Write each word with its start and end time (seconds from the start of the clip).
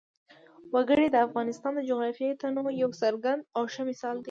وګړي 0.73 1.07
د 1.11 1.17
افغانستان 1.27 1.71
د 1.75 1.81
جغرافیوي 1.89 2.35
تنوع 2.41 2.71
یو 2.81 2.89
څرګند 3.01 3.41
او 3.57 3.63
ښه 3.73 3.81
مثال 3.89 4.15
دی. 4.17 4.19